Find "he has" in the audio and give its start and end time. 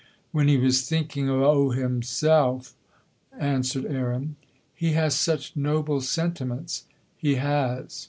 4.73-5.13, 7.17-7.99